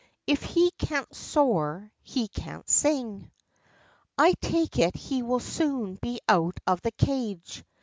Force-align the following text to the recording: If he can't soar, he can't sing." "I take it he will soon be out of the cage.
If 0.25 0.41
he 0.41 0.71
can't 0.79 1.15
soar, 1.15 1.91
he 2.01 2.27
can't 2.27 2.67
sing." 2.67 3.29
"I 4.17 4.33
take 4.41 4.79
it 4.79 4.95
he 4.95 5.21
will 5.21 5.39
soon 5.39 5.93
be 6.01 6.19
out 6.27 6.59
of 6.65 6.81
the 6.81 6.89
cage. 6.89 7.63